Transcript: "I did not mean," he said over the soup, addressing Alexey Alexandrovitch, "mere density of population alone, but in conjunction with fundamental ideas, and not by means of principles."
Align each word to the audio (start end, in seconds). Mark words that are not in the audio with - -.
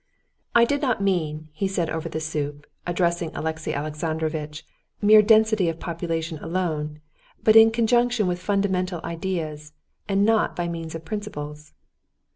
"I 0.55 0.65
did 0.65 0.81
not 0.81 1.03
mean," 1.03 1.49
he 1.51 1.67
said 1.67 1.87
over 1.91 2.09
the 2.09 2.19
soup, 2.19 2.65
addressing 2.87 3.29
Alexey 3.35 3.75
Alexandrovitch, 3.75 4.65
"mere 4.99 5.21
density 5.21 5.69
of 5.69 5.79
population 5.79 6.39
alone, 6.39 6.99
but 7.43 7.55
in 7.55 7.69
conjunction 7.69 8.25
with 8.25 8.39
fundamental 8.39 8.99
ideas, 9.03 9.73
and 10.09 10.25
not 10.25 10.55
by 10.55 10.67
means 10.67 10.95
of 10.95 11.05
principles." 11.05 11.73